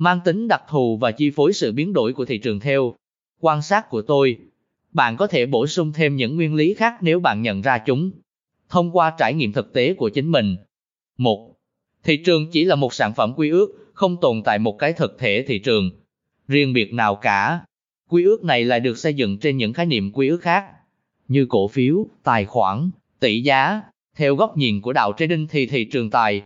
mang 0.00 0.20
tính 0.24 0.48
đặc 0.48 0.62
thù 0.68 0.96
và 0.96 1.12
chi 1.12 1.30
phối 1.30 1.52
sự 1.52 1.72
biến 1.72 1.92
đổi 1.92 2.12
của 2.12 2.24
thị 2.24 2.38
trường 2.38 2.60
theo 2.60 2.94
quan 3.40 3.62
sát 3.62 3.90
của 3.90 4.02
tôi. 4.02 4.38
Bạn 4.92 5.16
có 5.16 5.26
thể 5.26 5.46
bổ 5.46 5.66
sung 5.66 5.92
thêm 5.92 6.16
những 6.16 6.36
nguyên 6.36 6.54
lý 6.54 6.74
khác 6.74 6.94
nếu 7.00 7.20
bạn 7.20 7.42
nhận 7.42 7.60
ra 7.62 7.78
chúng 7.78 8.10
thông 8.68 8.96
qua 8.96 9.14
trải 9.18 9.34
nghiệm 9.34 9.52
thực 9.52 9.72
tế 9.72 9.94
của 9.94 10.08
chính 10.08 10.32
mình. 10.32 10.56
1. 11.18 11.54
Thị 12.04 12.16
trường 12.16 12.50
chỉ 12.52 12.64
là 12.64 12.74
một 12.74 12.94
sản 12.94 13.12
phẩm 13.14 13.34
quy 13.36 13.50
ước, 13.50 13.90
không 13.94 14.16
tồn 14.20 14.42
tại 14.44 14.58
một 14.58 14.78
cái 14.78 14.92
thực 14.92 15.18
thể 15.18 15.44
thị 15.48 15.58
trường 15.58 15.90
riêng 16.48 16.72
biệt 16.72 16.92
nào 16.92 17.14
cả. 17.14 17.60
Quy 18.10 18.24
ước 18.24 18.44
này 18.44 18.64
lại 18.64 18.80
được 18.80 18.98
xây 18.98 19.14
dựng 19.14 19.38
trên 19.38 19.56
những 19.56 19.72
khái 19.72 19.86
niệm 19.86 20.12
quy 20.12 20.28
ước 20.28 20.42
khác, 20.42 20.64
như 21.28 21.46
cổ 21.48 21.68
phiếu, 21.68 22.06
tài 22.22 22.44
khoản, 22.44 22.90
tỷ 23.20 23.40
giá. 23.40 23.82
Theo 24.16 24.34
góc 24.34 24.56
nhìn 24.56 24.80
của 24.80 24.92
đạo 24.92 25.12
trading 25.16 25.46
thì 25.50 25.66
thị 25.66 25.84
trường 25.84 26.10
tài 26.10 26.42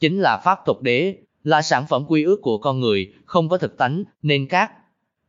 chính 0.00 0.20
là 0.20 0.40
pháp 0.44 0.58
tục 0.66 0.82
đế, 0.82 1.16
là 1.44 1.62
sản 1.62 1.84
phẩm 1.88 2.04
quy 2.08 2.22
ước 2.22 2.40
của 2.42 2.58
con 2.58 2.80
người, 2.80 3.12
không 3.24 3.48
có 3.48 3.58
thực 3.58 3.78
tánh, 3.78 4.04
nên 4.22 4.46
các 4.46 4.72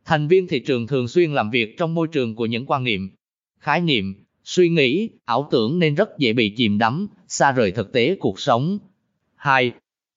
thành 0.04 0.28
viên 0.28 0.46
thị 0.46 0.60
trường 0.60 0.86
thường 0.86 1.08
xuyên 1.08 1.32
làm 1.32 1.50
việc 1.50 1.78
trong 1.78 1.94
môi 1.94 2.08
trường 2.12 2.34
của 2.34 2.46
những 2.46 2.66
quan 2.66 2.84
niệm, 2.84 3.10
khái 3.58 3.80
niệm, 3.80 4.24
suy 4.44 4.68
nghĩ, 4.68 5.10
ảo 5.24 5.48
tưởng 5.50 5.78
nên 5.78 5.94
rất 5.94 6.18
dễ 6.18 6.32
bị 6.32 6.54
chìm 6.56 6.78
đắm, 6.78 7.08
xa 7.28 7.52
rời 7.52 7.72
thực 7.72 7.92
tế 7.92 8.16
cuộc 8.20 8.40
sống. 8.40 8.78
2. 9.34 9.72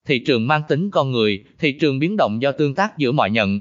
Thị 0.07 0.19
trường 0.19 0.47
mang 0.47 0.61
tính 0.67 0.91
con 0.91 1.11
người, 1.11 1.43
thị 1.59 1.71
trường 1.71 1.99
biến 1.99 2.17
động 2.17 2.41
do 2.41 2.51
tương 2.51 2.75
tác 2.75 2.97
giữa 2.97 3.11
mọi 3.11 3.31
nhận 3.31 3.59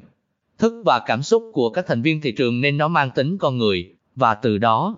thức 0.58 0.82
và 0.84 1.02
cảm 1.06 1.22
xúc 1.22 1.42
của 1.52 1.70
các 1.70 1.84
thành 1.88 2.02
viên 2.02 2.20
thị 2.20 2.32
trường 2.32 2.60
nên 2.60 2.76
nó 2.76 2.88
mang 2.88 3.10
tính 3.14 3.38
con 3.38 3.58
người, 3.58 3.94
và 4.16 4.34
từ 4.34 4.58
đó 4.58 4.96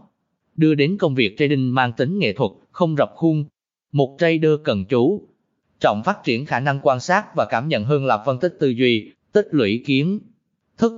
đưa 0.57 0.75
đến 0.75 0.97
công 0.99 1.15
việc 1.15 1.39
trading 1.39 1.75
mang 1.75 1.93
tính 1.93 2.19
nghệ 2.19 2.33
thuật, 2.33 2.51
không 2.71 2.97
rập 2.97 3.11
khuôn. 3.15 3.45
Một 3.93 4.17
trader 4.19 4.53
cần 4.65 4.85
chú 4.85 5.29
trọng 5.85 6.03
phát 6.03 6.25
triển 6.25 6.47
khả 6.47 6.61
năng 6.61 6.81
quan 6.83 7.01
sát 7.01 7.35
và 7.37 7.47
cảm 7.51 7.69
nhận 7.69 7.85
hơn 7.85 8.07
là 8.07 8.23
phân 8.27 8.39
tích 8.39 8.57
tư 8.61 8.69
duy, 8.69 9.13
tích 9.33 9.49
lũy 9.51 9.83
kiến 9.87 10.21
thức. 10.79 10.93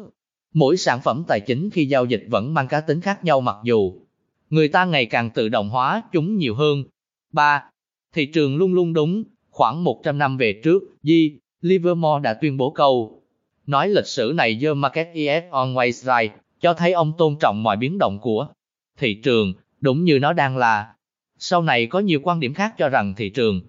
Mỗi 0.55 0.77
sản 0.77 1.01
phẩm 1.05 1.25
tài 1.29 1.41
chính 1.41 1.71
khi 1.71 1.87
giao 1.87 2.05
dịch 2.05 2.25
vẫn 2.31 2.55
mang 2.55 2.69
cá 2.69 2.81
tính 2.81 3.01
khác 3.01 3.25
nhau 3.25 3.41
mặc 3.41 3.57
dù 3.65 3.93
người 4.51 4.69
ta 4.69 4.85
ngày 4.85 5.07
càng 5.07 5.31
tự 5.31 5.49
động 5.49 5.69
hóa 5.69 6.03
chúng 6.13 6.37
nhiều 6.37 6.55
hơn. 6.55 6.85
3. 7.33 7.65
Thị 8.15 8.27
trường 8.27 8.57
luôn 8.57 8.75
luôn 8.75 8.93
đúng. 8.93 9.25
Khoảng 9.51 9.85
100 9.85 10.19
năm 10.19 10.37
về 10.37 10.61
trước, 10.65 10.83
G. 11.03 11.11
Livermore 11.61 12.23
đã 12.23 12.35
tuyên 12.35 12.57
bố 12.57 12.71
câu 12.71 13.23
nói 13.67 13.89
lịch 13.89 14.07
sử 14.07 14.33
này 14.37 14.59
The 14.63 14.75
Market 14.75 15.09
is 15.15 15.43
always 15.51 15.91
right, 15.91 16.33
cho 16.61 16.75
thấy 16.75 16.93
ông 16.93 17.13
tôn 17.19 17.37
trọng 17.41 17.63
mọi 17.63 17.77
biến 17.77 17.99
động 17.99 18.19
của 18.23 18.49
thị 18.99 19.21
trường, 19.25 19.53
đúng 19.81 20.05
như 20.05 20.19
nó 20.19 20.33
đang 20.33 20.57
là. 20.57 20.95
Sau 21.39 21.63
này 21.63 21.87
có 21.87 21.99
nhiều 21.99 22.21
quan 22.23 22.41
điểm 22.41 22.55
khác 22.55 22.75
cho 22.79 22.89
rằng 22.89 23.15
thị 23.17 23.31
trường 23.31 23.61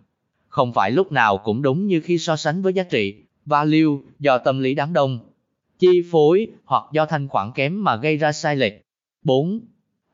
không 0.57 0.73
phải 0.73 0.91
lúc 0.91 1.11
nào 1.11 1.37
cũng 1.37 1.61
đúng 1.61 1.87
như 1.87 2.01
khi 2.01 2.17
so 2.17 2.35
sánh 2.35 2.61
với 2.61 2.73
giá 2.73 2.83
trị, 2.83 3.15
value, 3.45 3.97
do 4.19 4.37
tâm 4.37 4.59
lý 4.59 4.75
đám 4.75 4.93
đông, 4.93 5.19
chi 5.79 6.01
phối 6.11 6.47
hoặc 6.65 6.83
do 6.93 7.05
thanh 7.05 7.27
khoản 7.27 7.51
kém 7.55 7.83
mà 7.83 7.95
gây 7.95 8.17
ra 8.17 8.31
sai 8.31 8.55
lệch. 8.55 8.73
4. 9.23 9.59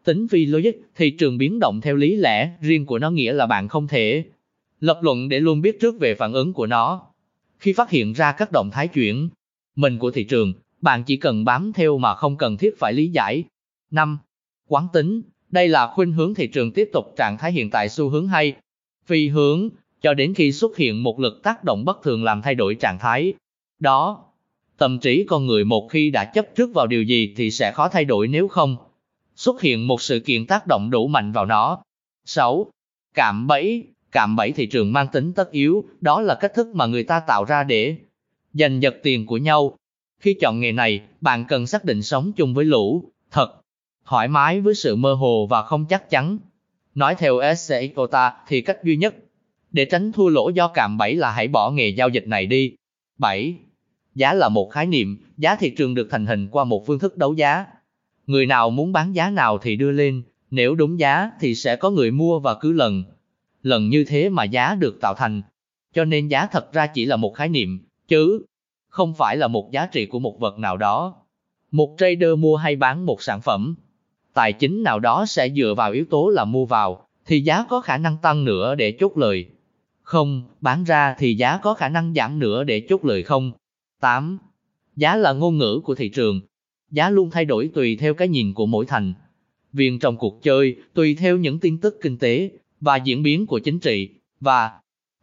Tính 0.03 0.27
phi 0.27 0.45
logic, 0.45 0.71
thị 0.95 1.11
trường 1.11 1.37
biến 1.37 1.59
động 1.59 1.81
theo 1.81 1.95
lý 1.95 2.15
lẽ 2.15 2.49
riêng 2.61 2.85
của 2.85 2.99
nó 2.99 3.11
nghĩa 3.11 3.33
là 3.33 3.45
bạn 3.45 3.67
không 3.67 3.87
thể 3.87 4.23
lập 4.79 4.99
luận 5.01 5.29
để 5.29 5.39
luôn 5.39 5.61
biết 5.61 5.79
trước 5.81 5.95
về 5.99 6.15
phản 6.15 6.33
ứng 6.33 6.53
của 6.53 6.67
nó. 6.67 7.01
Khi 7.59 7.73
phát 7.73 7.89
hiện 7.89 8.13
ra 8.13 8.31
các 8.31 8.51
động 8.51 8.69
thái 8.71 8.87
chuyển 8.87 9.29
mình 9.75 9.99
của 9.99 10.11
thị 10.11 10.23
trường, 10.23 10.53
bạn 10.81 11.03
chỉ 11.03 11.17
cần 11.17 11.45
bám 11.45 11.73
theo 11.73 11.97
mà 11.97 12.15
không 12.15 12.37
cần 12.37 12.57
thiết 12.57 12.79
phải 12.79 12.93
lý 12.93 13.07
giải. 13.07 13.43
5. 13.91 14.17
Quán 14.67 14.87
tính, 14.93 15.21
đây 15.51 15.67
là 15.67 15.87
khuynh 15.87 16.11
hướng 16.11 16.33
thị 16.33 16.47
trường 16.47 16.71
tiếp 16.71 16.89
tục 16.93 17.13
trạng 17.17 17.37
thái 17.37 17.51
hiện 17.51 17.69
tại 17.69 17.89
xu 17.89 18.09
hướng 18.09 18.27
hay 18.27 18.55
phi 19.05 19.27
hướng 19.27 19.69
cho 20.03 20.13
đến 20.13 20.33
khi 20.33 20.51
xuất 20.51 20.77
hiện 20.77 21.03
một 21.03 21.19
lực 21.19 21.43
tác 21.43 21.63
động 21.63 21.85
bất 21.85 22.03
thường 22.03 22.23
làm 22.23 22.41
thay 22.41 22.55
đổi 22.55 22.75
trạng 22.75 22.99
thái. 22.99 23.33
Đó, 23.79 24.25
tâm 24.77 24.99
trí 24.99 25.25
con 25.27 25.45
người 25.45 25.65
một 25.65 25.87
khi 25.91 26.09
đã 26.09 26.25
chấp 26.25 26.45
trước 26.55 26.73
vào 26.73 26.87
điều 26.87 27.03
gì 27.03 27.33
thì 27.37 27.51
sẽ 27.51 27.71
khó 27.71 27.89
thay 27.89 28.05
đổi 28.05 28.27
nếu 28.27 28.47
không 28.47 28.77
xuất 29.35 29.61
hiện 29.61 29.87
một 29.87 30.01
sự 30.01 30.19
kiện 30.19 30.45
tác 30.45 30.67
động 30.67 30.89
đủ 30.89 31.07
mạnh 31.07 31.31
vào 31.31 31.45
nó. 31.45 31.83
6. 32.25 32.67
Cạm 33.13 33.47
bẫy, 33.47 33.83
cạm 34.11 34.35
bẫy 34.35 34.51
thị 34.51 34.65
trường 34.65 34.93
mang 34.93 35.07
tính 35.07 35.33
tất 35.33 35.51
yếu, 35.51 35.83
đó 36.01 36.21
là 36.21 36.35
cách 36.35 36.53
thức 36.55 36.67
mà 36.73 36.85
người 36.85 37.03
ta 37.03 37.19
tạo 37.19 37.45
ra 37.45 37.63
để 37.63 37.95
giành 38.53 38.81
giật 38.81 38.95
tiền 39.03 39.25
của 39.25 39.37
nhau. 39.37 39.77
Khi 40.19 40.35
chọn 40.41 40.59
nghề 40.59 40.71
này, 40.71 41.01
bạn 41.21 41.45
cần 41.47 41.67
xác 41.67 41.85
định 41.85 42.01
sống 42.01 42.31
chung 42.33 42.53
với 42.53 42.65
lũ, 42.65 43.11
thật, 43.31 43.53
thoải 44.05 44.27
mái 44.27 44.61
với 44.61 44.75
sự 44.75 44.95
mơ 44.95 45.13
hồ 45.13 45.47
và 45.49 45.63
không 45.63 45.85
chắc 45.89 46.09
chắn. 46.09 46.37
Nói 46.95 47.15
theo 47.15 47.41
SC 47.55 47.73
Icota 47.79 48.33
thì 48.47 48.61
cách 48.61 48.83
duy 48.83 48.97
nhất 48.97 49.15
để 49.73 49.85
tránh 49.85 50.11
thua 50.11 50.29
lỗ 50.29 50.49
do 50.49 50.67
cạm 50.67 50.97
bẫy 50.97 51.15
là 51.15 51.31
hãy 51.31 51.47
bỏ 51.47 51.71
nghề 51.71 51.89
giao 51.89 52.09
dịch 52.09 52.27
này 52.27 52.45
đi. 52.45 52.75
7. 53.17 53.55
Giá 54.15 54.33
là 54.33 54.49
một 54.49 54.69
khái 54.69 54.85
niệm, 54.85 55.17
giá 55.37 55.55
thị 55.55 55.69
trường 55.69 55.95
được 55.95 56.07
thành 56.11 56.25
hình 56.25 56.47
qua 56.47 56.63
một 56.63 56.85
phương 56.87 56.99
thức 56.99 57.17
đấu 57.17 57.33
giá. 57.33 57.65
Người 58.27 58.45
nào 58.45 58.69
muốn 58.69 58.91
bán 58.91 59.15
giá 59.15 59.29
nào 59.29 59.57
thì 59.57 59.75
đưa 59.75 59.91
lên, 59.91 60.23
nếu 60.51 60.75
đúng 60.75 60.99
giá 60.99 61.31
thì 61.39 61.55
sẽ 61.55 61.75
có 61.75 61.89
người 61.89 62.11
mua 62.11 62.39
và 62.39 62.55
cứ 62.55 62.71
lần. 62.71 63.03
Lần 63.61 63.89
như 63.89 64.03
thế 64.03 64.29
mà 64.29 64.43
giá 64.43 64.75
được 64.75 65.01
tạo 65.01 65.13
thành. 65.17 65.41
Cho 65.93 66.05
nên 66.05 66.27
giá 66.27 66.47
thật 66.47 66.73
ra 66.73 66.87
chỉ 66.87 67.05
là 67.05 67.15
một 67.15 67.35
khái 67.35 67.49
niệm, 67.49 67.79
chứ 68.07 68.45
không 68.87 69.13
phải 69.13 69.37
là 69.37 69.47
một 69.47 69.71
giá 69.71 69.85
trị 69.85 70.05
của 70.05 70.19
một 70.19 70.39
vật 70.39 70.59
nào 70.59 70.77
đó. 70.77 71.15
Một 71.71 71.95
trader 71.97 72.37
mua 72.37 72.55
hay 72.55 72.75
bán 72.75 73.05
một 73.05 73.21
sản 73.21 73.41
phẩm, 73.41 73.75
tài 74.33 74.53
chính 74.53 74.83
nào 74.83 74.99
đó 74.99 75.25
sẽ 75.27 75.49
dựa 75.49 75.73
vào 75.77 75.91
yếu 75.91 76.05
tố 76.09 76.29
là 76.29 76.45
mua 76.45 76.65
vào, 76.65 77.07
thì 77.25 77.41
giá 77.41 77.65
có 77.69 77.81
khả 77.81 77.97
năng 77.97 78.17
tăng 78.17 78.45
nữa 78.45 78.75
để 78.75 78.97
chốt 78.99 79.17
lời. 79.17 79.45
Không, 80.03 80.43
bán 80.61 80.83
ra 80.83 81.15
thì 81.17 81.35
giá 81.35 81.57
có 81.57 81.73
khả 81.73 81.89
năng 81.89 82.13
giảm 82.13 82.39
nữa 82.39 82.63
để 82.63 82.85
chốt 82.89 83.05
lời 83.05 83.23
không. 83.23 83.51
8. 84.01 84.37
Giá 84.95 85.15
là 85.15 85.33
ngôn 85.33 85.57
ngữ 85.57 85.81
của 85.83 85.95
thị 85.95 86.09
trường. 86.09 86.41
Giá 86.91 87.09
luôn 87.09 87.29
thay 87.31 87.45
đổi 87.45 87.69
tùy 87.73 87.95
theo 87.95 88.13
cái 88.13 88.27
nhìn 88.27 88.53
của 88.53 88.65
mỗi 88.65 88.85
thành. 88.85 89.13
Viên 89.73 89.99
trong 89.99 90.17
cuộc 90.17 90.43
chơi, 90.43 90.75
tùy 90.93 91.15
theo 91.15 91.37
những 91.37 91.59
tin 91.59 91.77
tức 91.77 91.97
kinh 92.01 92.17
tế 92.17 92.51
và 92.81 92.95
diễn 92.95 93.23
biến 93.23 93.45
của 93.45 93.59
chính 93.59 93.79
trị, 93.79 94.09
và 94.39 94.71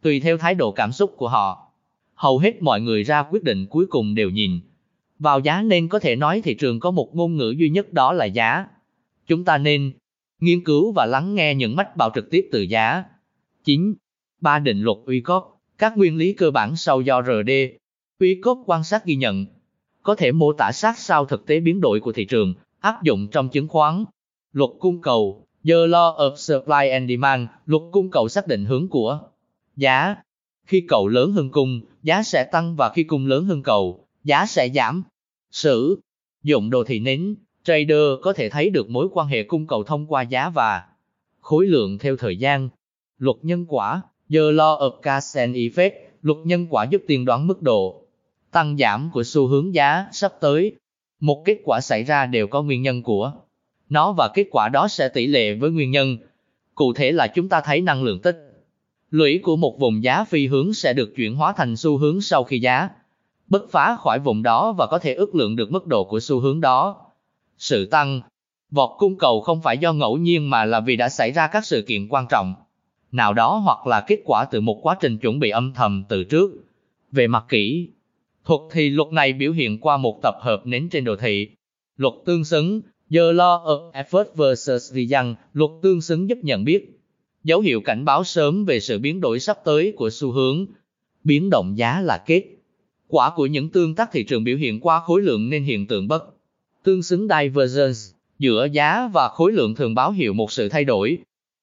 tùy 0.01 0.19
theo 0.19 0.37
thái 0.37 0.55
độ 0.55 0.71
cảm 0.71 0.91
xúc 0.91 1.13
của 1.17 1.29
họ. 1.29 1.71
Hầu 2.15 2.39
hết 2.39 2.61
mọi 2.61 2.81
người 2.81 3.03
ra 3.03 3.23
quyết 3.23 3.43
định 3.43 3.65
cuối 3.69 3.85
cùng 3.89 4.15
đều 4.15 4.29
nhìn 4.29 4.59
vào 5.21 5.39
giá 5.39 5.61
nên 5.61 5.87
có 5.87 5.99
thể 5.99 6.15
nói 6.15 6.41
thị 6.41 6.53
trường 6.53 6.79
có 6.79 6.91
một 6.91 7.15
ngôn 7.15 7.37
ngữ 7.37 7.55
duy 7.57 7.69
nhất 7.69 7.93
đó 7.93 8.13
là 8.13 8.25
giá. 8.25 8.65
Chúng 9.27 9.45
ta 9.45 9.57
nên 9.57 9.91
nghiên 10.39 10.63
cứu 10.63 10.91
và 10.91 11.05
lắng 11.05 11.35
nghe 11.35 11.55
những 11.55 11.75
mách 11.75 11.97
bảo 11.97 12.11
trực 12.15 12.31
tiếp 12.31 12.49
từ 12.51 12.61
giá. 12.61 13.03
9 13.63 13.93
ba 14.41 14.59
định 14.59 14.81
luật 14.81 14.97
uy 15.05 15.21
cốt, 15.21 15.59
các 15.77 15.97
nguyên 15.97 16.17
lý 16.17 16.33
cơ 16.33 16.51
bản 16.51 16.75
sau 16.75 17.01
do 17.01 17.21
RD. 17.21 17.51
Uy 18.19 18.41
cốt 18.41 18.63
quan 18.65 18.83
sát 18.83 19.05
ghi 19.05 19.15
nhận, 19.15 19.45
có 20.03 20.15
thể 20.15 20.31
mô 20.31 20.53
tả 20.53 20.71
sát 20.73 20.97
sao 20.97 21.25
thực 21.25 21.45
tế 21.45 21.59
biến 21.59 21.81
đổi 21.81 21.99
của 21.99 22.11
thị 22.11 22.25
trường, 22.25 22.53
áp 22.79 23.03
dụng 23.03 23.27
trong 23.31 23.49
chứng 23.49 23.67
khoán. 23.67 24.05
Luật 24.53 24.69
cung 24.79 25.01
cầu, 25.01 25.47
The 25.65 25.73
Law 25.73 26.17
of 26.17 26.35
Supply 26.35 26.89
and 26.89 27.09
Demand, 27.09 27.49
luật 27.65 27.81
cung 27.91 28.11
cầu 28.11 28.29
xác 28.29 28.47
định 28.47 28.65
hướng 28.65 28.89
của 28.89 29.19
giá. 29.75 30.15
Khi 30.65 30.85
cầu 30.87 31.07
lớn 31.07 31.31
hơn 31.31 31.49
cung, 31.51 31.81
giá 32.03 32.23
sẽ 32.23 32.43
tăng 32.51 32.75
và 32.75 32.89
khi 32.89 33.03
cung 33.03 33.25
lớn 33.25 33.45
hơn 33.45 33.63
cầu, 33.63 34.07
giá 34.23 34.45
sẽ 34.45 34.69
giảm. 34.75 35.03
Sử 35.51 35.99
dụng 36.43 36.69
đồ 36.69 36.83
thị 36.83 36.99
nến, 36.99 37.35
trader 37.63 38.19
có 38.21 38.33
thể 38.33 38.49
thấy 38.49 38.69
được 38.69 38.89
mối 38.89 39.07
quan 39.11 39.27
hệ 39.27 39.43
cung 39.43 39.67
cầu 39.67 39.83
thông 39.83 40.07
qua 40.07 40.21
giá 40.21 40.49
và 40.49 40.83
khối 41.39 41.65
lượng 41.65 41.97
theo 41.97 42.15
thời 42.15 42.37
gian. 42.37 42.69
Luật 43.17 43.37
nhân 43.41 43.65
quả, 43.67 44.01
The 44.31 44.39
Law 44.39 44.79
of 44.79 44.91
Cause 45.01 45.41
and 45.41 45.55
Effect, 45.55 45.91
luật 46.21 46.37
nhân 46.43 46.67
quả 46.69 46.83
giúp 46.83 47.01
tiên 47.07 47.25
đoán 47.25 47.47
mức 47.47 47.61
độ 47.61 48.01
tăng 48.51 48.77
giảm 48.77 49.09
của 49.13 49.23
xu 49.23 49.47
hướng 49.47 49.73
giá 49.73 50.05
sắp 50.11 50.33
tới. 50.41 50.75
Một 51.19 51.43
kết 51.45 51.57
quả 51.63 51.81
xảy 51.81 52.03
ra 52.03 52.25
đều 52.25 52.47
có 52.47 52.61
nguyên 52.61 52.81
nhân 52.81 53.03
của 53.03 53.33
nó 53.89 54.11
và 54.11 54.29
kết 54.33 54.47
quả 54.51 54.69
đó 54.69 54.87
sẽ 54.87 55.09
tỷ 55.09 55.27
lệ 55.27 55.53
với 55.53 55.71
nguyên 55.71 55.91
nhân. 55.91 56.17
Cụ 56.75 56.93
thể 56.93 57.11
là 57.11 57.27
chúng 57.27 57.49
ta 57.49 57.61
thấy 57.61 57.81
năng 57.81 58.03
lượng 58.03 58.19
tích 58.19 58.65
lũy 59.09 59.39
của 59.43 59.55
một 59.55 59.79
vùng 59.79 60.03
giá 60.03 60.23
phi 60.23 60.47
hướng 60.47 60.73
sẽ 60.73 60.93
được 60.93 61.13
chuyển 61.15 61.35
hóa 61.35 61.53
thành 61.57 61.75
xu 61.75 61.97
hướng 61.97 62.21
sau 62.21 62.43
khi 62.43 62.59
giá 62.59 62.89
bứt 63.47 63.71
phá 63.71 63.97
khỏi 63.99 64.19
vùng 64.19 64.43
đó 64.43 64.73
và 64.77 64.87
có 64.87 64.99
thể 64.99 65.13
ước 65.13 65.35
lượng 65.35 65.55
được 65.55 65.71
mức 65.71 65.87
độ 65.87 66.03
của 66.03 66.19
xu 66.19 66.39
hướng 66.39 66.61
đó. 66.61 67.05
Sự 67.57 67.85
tăng 67.85 68.21
vọt 68.71 68.89
cung 68.97 69.17
cầu 69.17 69.41
không 69.41 69.61
phải 69.61 69.77
do 69.77 69.93
ngẫu 69.93 70.17
nhiên 70.17 70.49
mà 70.49 70.65
là 70.65 70.79
vì 70.79 70.95
đã 70.95 71.09
xảy 71.09 71.31
ra 71.31 71.47
các 71.47 71.65
sự 71.65 71.81
kiện 71.87 72.07
quan 72.09 72.25
trọng 72.29 72.53
nào 73.11 73.33
đó 73.33 73.61
hoặc 73.63 73.87
là 73.87 74.03
kết 74.07 74.19
quả 74.25 74.45
từ 74.51 74.61
một 74.61 74.79
quá 74.81 74.97
trình 75.01 75.17
chuẩn 75.17 75.39
bị 75.39 75.49
âm 75.49 75.73
thầm 75.73 76.03
từ 76.09 76.23
trước. 76.23 76.51
Về 77.11 77.27
mặt 77.27 77.45
kỹ 77.49 77.89
thuật 78.45 78.61
thì 78.71 78.89
luật 78.89 79.07
này 79.11 79.33
biểu 79.33 79.51
hiện 79.51 79.79
qua 79.79 79.97
một 79.97 80.19
tập 80.23 80.35
hợp 80.41 80.61
nến 80.65 80.89
trên 80.89 81.03
đồ 81.03 81.15
thị. 81.15 81.49
Luật 81.97 82.13
tương 82.25 82.43
xứng, 82.43 82.81
The 83.11 83.19
Law 83.19 83.63
of 83.63 83.91
Effort 83.91 84.25
versus 84.35 84.93
Result, 84.93 85.37
luật 85.53 85.71
tương 85.81 86.01
xứng 86.01 86.29
giúp 86.29 86.37
nhận 86.41 86.63
biết 86.63 86.99
dấu 87.43 87.59
hiệu 87.59 87.81
cảnh 87.81 88.05
báo 88.05 88.23
sớm 88.23 88.65
về 88.65 88.79
sự 88.79 88.99
biến 88.99 89.21
đổi 89.21 89.39
sắp 89.39 89.57
tới 89.65 89.93
của 89.95 90.09
xu 90.09 90.31
hướng. 90.31 90.65
Biến 91.23 91.49
động 91.49 91.77
giá 91.77 92.01
là 92.01 92.23
kết 92.25 92.43
quả 93.07 93.31
của 93.35 93.45
những 93.45 93.69
tương 93.69 93.95
tác 93.95 94.09
thị 94.11 94.23
trường 94.23 94.43
biểu 94.43 94.57
hiện 94.57 94.79
qua 94.79 94.99
khối 94.99 95.21
lượng 95.21 95.49
nên 95.49 95.63
hiện 95.63 95.87
tượng 95.87 96.07
bất 96.07 96.23
tương 96.83 97.03
xứng 97.03 97.27
divergence 97.27 97.99
giữa 98.39 98.67
giá 98.71 99.09
và 99.13 99.29
khối 99.29 99.51
lượng 99.51 99.75
thường 99.75 99.95
báo 99.95 100.11
hiệu 100.11 100.33
một 100.33 100.51
sự 100.51 100.69
thay 100.69 100.83
đổi 100.83 101.17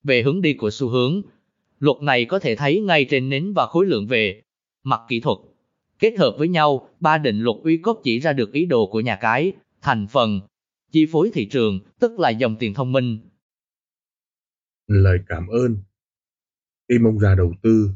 về 0.04 0.22
hướng 0.22 0.42
đi 0.42 0.54
của 0.54 0.70
xu 0.70 0.88
hướng. 0.88 1.22
Luật 1.78 1.96
này 2.02 2.24
có 2.24 2.38
thể 2.38 2.56
thấy 2.56 2.80
ngay 2.80 3.06
trên 3.10 3.28
nến 3.28 3.52
và 3.52 3.66
khối 3.66 3.86
lượng 3.86 4.06
về 4.06 4.42
mặt 4.84 5.00
kỹ 5.08 5.20
thuật. 5.20 5.38
Kết 5.98 6.18
hợp 6.18 6.34
với 6.38 6.48
nhau, 6.48 6.88
ba 7.00 7.18
định 7.18 7.40
luật 7.40 7.56
uy 7.64 7.76
cốt 7.76 8.00
chỉ 8.04 8.20
ra 8.20 8.32
được 8.32 8.52
ý 8.52 8.66
đồ 8.66 8.86
của 8.86 9.00
nhà 9.00 9.16
cái, 9.16 9.52
thành 9.82 10.06
phần, 10.10 10.40
chi 10.92 11.06
phối 11.12 11.30
thị 11.34 11.48
trường, 11.48 11.80
tức 12.00 12.18
là 12.18 12.30
dòng 12.30 12.56
tiền 12.56 12.74
thông 12.74 12.92
minh. 12.92 13.18
Lời 14.86 15.18
cảm 15.28 15.48
ơn 15.48 15.76
Tim 16.88 17.06
ông 17.06 17.18
già 17.18 17.34
đầu 17.34 17.54
tư 17.62 17.90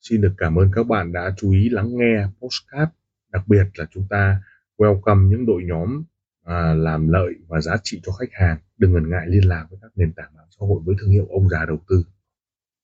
xin 0.00 0.20
được 0.20 0.34
cảm 0.38 0.56
ơn 0.56 0.70
các 0.74 0.86
bạn 0.86 1.12
đã 1.12 1.34
chú 1.36 1.52
ý 1.52 1.68
lắng 1.68 1.96
nghe 1.96 2.26
postcard. 2.40 2.92
Đặc 3.32 3.48
biệt 3.48 3.64
là 3.74 3.86
chúng 3.94 4.06
ta 4.10 4.42
welcome 4.76 5.28
những 5.28 5.46
đội 5.46 5.62
nhóm 5.64 6.02
à, 6.44 6.74
làm 6.74 7.08
lợi 7.08 7.32
và 7.48 7.60
giá 7.60 7.76
trị 7.82 8.00
cho 8.02 8.12
khách 8.12 8.32
hàng. 8.32 8.58
Đừng 8.78 8.92
ngần 8.92 9.10
ngại 9.10 9.26
liên 9.28 9.48
lạc 9.48 9.66
với 9.70 9.78
các 9.82 9.90
nền 9.96 10.12
tảng 10.12 10.36
mạng 10.36 10.46
xã 10.50 10.66
hội 10.66 10.80
với 10.84 10.96
thương 11.00 11.10
hiệu 11.10 11.26
ông 11.30 11.48
già 11.48 11.64
đầu 11.66 11.78
tư. 11.88 12.04